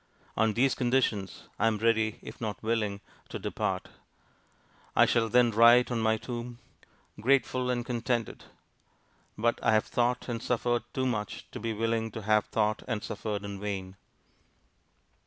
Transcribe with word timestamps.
On 0.35 0.53
these 0.53 0.73
conditions 0.73 1.47
I 1.59 1.67
am 1.67 1.77
ready, 1.77 2.17
if 2.23 2.41
not 2.41 2.63
willing, 2.63 3.01
to 3.29 3.37
depart. 3.37 3.89
I 4.95 5.05
shall 5.05 5.29
then 5.29 5.51
write 5.51 5.91
on 5.91 5.99
my 5.99 6.17
tomb 6.17 6.57
GRATEFUL 7.19 7.69
AND 7.69 7.85
CONTENTED! 7.85 8.45
But 9.37 9.59
I 9.63 9.73
have 9.73 9.85
thought 9.85 10.27
and 10.27 10.41
suffered 10.41 10.85
too 10.95 11.05
much 11.05 11.45
to 11.51 11.59
be 11.59 11.73
willing 11.73 12.09
to 12.13 12.23
have 12.23 12.45
thought 12.45 12.81
and 12.87 13.03
suffered 13.03 13.45
in 13.45 13.59
vain. 13.59 13.95